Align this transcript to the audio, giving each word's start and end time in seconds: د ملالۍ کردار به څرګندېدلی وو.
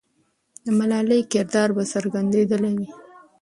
د 0.65 0.67
ملالۍ 0.77 1.21
کردار 1.33 1.69
به 1.75 1.83
څرګندېدلی 1.93 2.71
وو. 2.79 2.87